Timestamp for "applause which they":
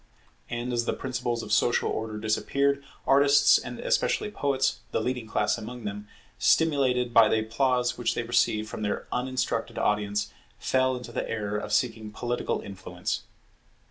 7.41-8.23